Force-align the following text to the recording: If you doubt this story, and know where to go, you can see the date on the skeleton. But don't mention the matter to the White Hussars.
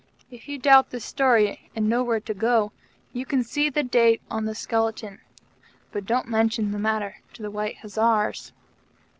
If 0.31 0.47
you 0.47 0.57
doubt 0.57 0.89
this 0.89 1.05
story, 1.05 1.69
and 1.75 1.87
know 1.87 2.03
where 2.03 2.19
to 2.19 2.33
go, 2.33 2.71
you 3.13 3.23
can 3.23 3.43
see 3.43 3.69
the 3.69 3.83
date 3.83 4.19
on 4.31 4.45
the 4.45 4.55
skeleton. 4.55 5.21
But 5.91 6.07
don't 6.07 6.27
mention 6.27 6.71
the 6.71 6.79
matter 6.79 7.17
to 7.33 7.43
the 7.43 7.51
White 7.51 7.77
Hussars. 7.77 8.51